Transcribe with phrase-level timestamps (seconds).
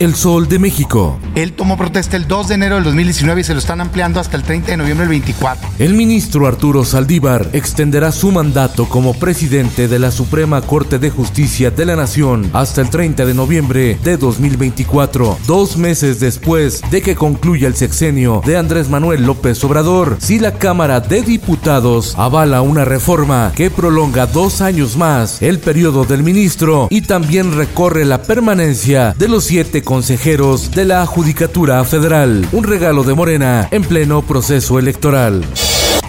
[0.00, 1.20] El Sol de México.
[1.34, 4.34] Él tomó protesta el 2 de enero del 2019 y se lo están ampliando hasta
[4.34, 5.68] el 30 de noviembre del 24.
[5.78, 11.70] El ministro Arturo Saldívar extenderá su mandato como presidente de la Suprema Corte de Justicia
[11.70, 17.14] de la Nación hasta el 30 de noviembre de 2024, dos meses después de que
[17.14, 20.16] concluya el sexenio de Andrés Manuel López Obrador.
[20.18, 26.06] Si la Cámara de Diputados avala una reforma que prolonga dos años más el periodo
[26.06, 32.46] del ministro y también recorre la permanencia de los siete consejeros de la Judicatura Federal.
[32.52, 35.42] Un regalo de Morena en pleno proceso electoral.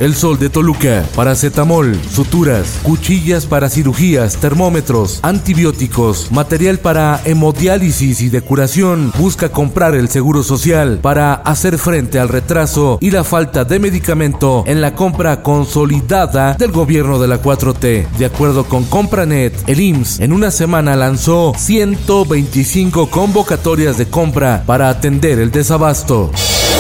[0.02, 8.30] El Sol de Toluca, paracetamol, suturas, cuchillas para cirugías, termómetros, antibióticos, material para hemodiálisis y
[8.30, 9.14] de curación.
[9.20, 14.64] Busca comprar el Seguro Social para hacer frente al retraso y la falta de medicamento
[14.66, 18.10] en la compra consolidada del gobierno de la 4T.
[18.18, 24.90] De acuerdo con Compranet, el IMSS en una semana lanzó 125 convocatorias de compra para
[24.90, 26.32] atender el desabasto.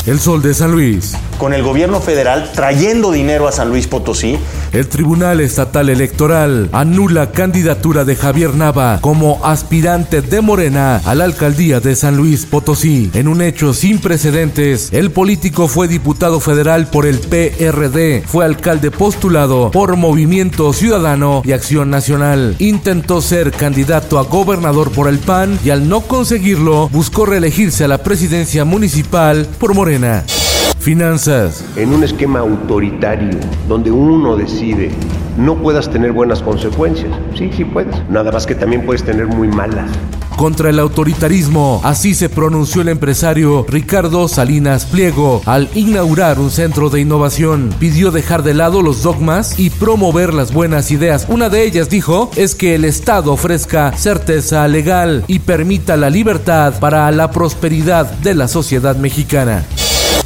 [0.08, 1.16] El Sol de San Luis.
[1.42, 4.38] Con el gobierno federal trayendo dinero a San Luis Potosí.
[4.73, 11.23] El Tribunal Estatal Electoral anula candidatura de Javier Nava como aspirante de Morena a la
[11.23, 13.09] alcaldía de San Luis Potosí.
[13.16, 18.92] En un hecho sin precedentes, el político fue diputado federal por el PRD, fue alcalde
[18.92, 22.56] postulado por Movimiento Ciudadano y Acción Nacional.
[22.59, 27.88] Intentó ser candidato a gobernador por el PAN y al no conseguirlo buscó reelegirse a
[27.88, 30.23] la presidencia municipal por Morena.
[30.81, 31.64] Finanzas.
[31.75, 34.90] En un esquema autoritario donde uno decide,
[35.38, 37.14] no puedas tener buenas consecuencias.
[37.38, 37.96] Sí, sí puedes.
[38.09, 39.91] Nada más que también puedes tener muy malas.
[40.36, 46.90] Contra el autoritarismo, así se pronunció el empresario Ricardo Salinas Pliego al inaugurar un centro
[46.90, 47.70] de innovación.
[47.78, 51.28] Pidió dejar de lado los dogmas y promover las buenas ideas.
[51.30, 56.80] Una de ellas, dijo, es que el Estado ofrezca certeza legal y permita la libertad
[56.80, 59.64] para la prosperidad de la sociedad mexicana.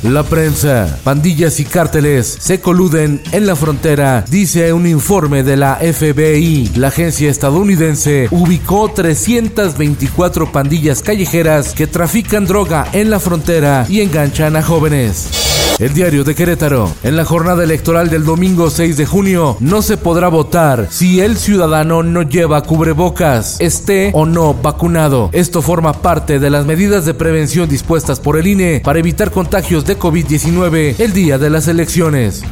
[0.06, 5.78] La prensa, pandillas y cárteles se coluden en la frontera, dice un informe de la
[5.78, 6.74] FBI.
[6.76, 14.56] La agencia estadounidense ubicó 324 pandillas callejeras que trafican droga en la frontera y enganchan
[14.56, 15.55] a jóvenes.
[15.78, 16.90] El diario de Querétaro.
[17.04, 21.36] En la jornada electoral del domingo 6 de junio no se podrá votar si el
[21.36, 25.30] ciudadano no lleva cubrebocas, esté o no vacunado.
[25.34, 29.86] Esto forma parte de las medidas de prevención dispuestas por el INE para evitar contagios
[29.86, 32.44] de COVID-19 el día de las elecciones.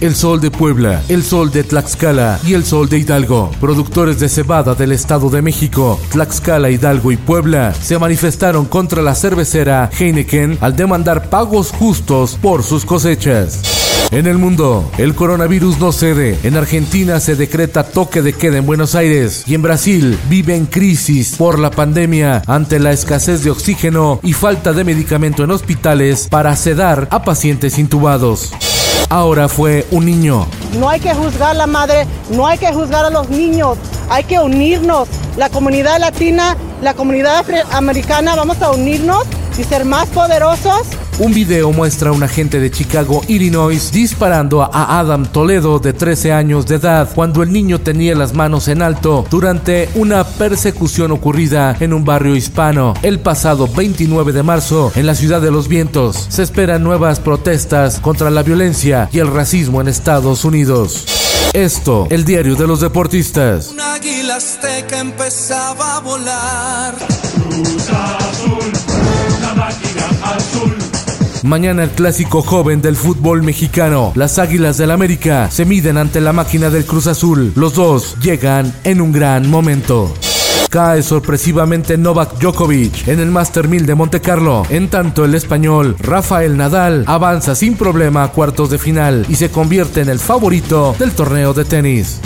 [0.00, 4.28] El Sol de Puebla, El Sol de Tlaxcala y El Sol de Hidalgo, productores de
[4.28, 10.58] cebada del Estado de México, Tlaxcala, Hidalgo y Puebla, se manifestaron contra la cervecera Heineken
[10.60, 13.62] al demandar pagos justos por sus cosechas.
[14.10, 16.38] En el mundo, el coronavirus no cede.
[16.42, 20.66] En Argentina se decreta toque de queda en Buenos Aires y en Brasil vive en
[20.66, 26.28] crisis por la pandemia ante la escasez de oxígeno y falta de medicamento en hospitales
[26.28, 28.52] para sedar a pacientes intubados
[29.10, 30.46] ahora fue un niño.
[30.78, 33.78] No hay que juzgar a la madre, no hay que juzgar a los niños,
[34.08, 35.08] hay que unirnos.
[35.36, 39.24] La comunidad latina, la comunidad americana, vamos a unirnos
[39.58, 40.86] y ser más poderosos
[41.18, 46.32] un video muestra a un agente de Chicago, Illinois, disparando a Adam Toledo de 13
[46.32, 51.76] años de edad cuando el niño tenía las manos en alto durante una persecución ocurrida
[51.80, 56.26] en un barrio hispano el pasado 29 de marzo en la ciudad de Los Vientos.
[56.28, 61.06] Se esperan nuevas protestas contra la violencia y el racismo en Estados Unidos.
[61.52, 63.68] Esto, el diario de los deportistas.
[63.68, 66.83] Un águila azteca empezaba a volar.
[71.44, 74.12] Mañana el clásico joven del fútbol mexicano.
[74.14, 77.52] Las Águilas del América se miden ante la máquina del Cruz Azul.
[77.54, 80.14] Los dos llegan en un gran momento.
[80.70, 84.62] Cae sorpresivamente Novak Djokovic en el Master 1000 de Monte Carlo.
[84.70, 89.50] En tanto, el español Rafael Nadal avanza sin problema a cuartos de final y se
[89.50, 92.22] convierte en el favorito del torneo de tenis.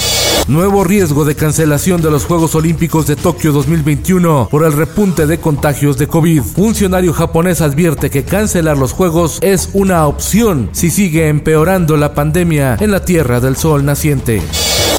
[0.46, 5.38] Nuevo riesgo de cancelación de los Juegos Olímpicos de Tokio 2021 por el repunte de
[5.38, 6.42] contagios de COVID.
[6.42, 12.76] Funcionario japonés advierte que cancelar los Juegos es una opción si sigue empeorando la pandemia
[12.80, 14.42] en la Tierra del Sol naciente.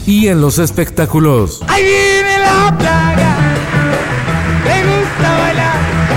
[0.06, 1.62] Y en los espectáculos.
[1.68, 3.49] ¡Ahí viene la plaga!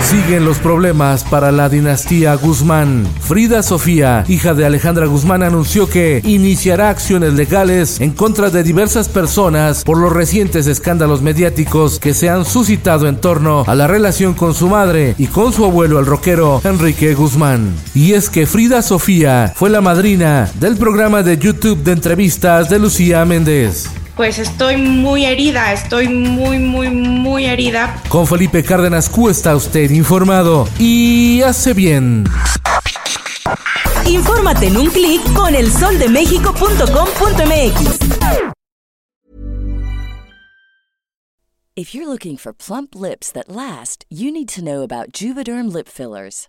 [0.03, 3.07] Siguen los problemas para la dinastía Guzmán.
[3.21, 9.09] Frida Sofía, hija de Alejandra Guzmán, anunció que iniciará acciones legales en contra de diversas
[9.09, 14.35] personas por los recientes escándalos mediáticos que se han suscitado en torno a la relación
[14.35, 17.75] con su madre y con su abuelo el rockero Enrique Guzmán.
[17.95, 22.79] Y es que Frida Sofía fue la madrina del programa de YouTube de entrevistas de
[22.79, 28.01] Lucía Méndez pues estoy muy herida, estoy muy, muy, muy herida.
[28.09, 32.25] Con Felipe Cárdenas Q está usted informado y hace bien.
[34.07, 37.99] Infórmate en un clic con elsoldemexico.com.mx.
[41.75, 45.89] If you're looking for plump lips that last, you need to know about Juvederm lip
[45.89, 46.49] fillers.